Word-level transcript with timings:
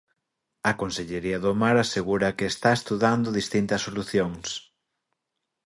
A 0.69 0.71
Consellería 0.81 1.37
do 1.45 1.51
Mar 1.61 1.75
asegura 1.79 2.35
que 2.37 2.45
está 2.53 2.71
estudando 2.79 3.37
distintas 3.39 3.83
solucións. 3.87 4.47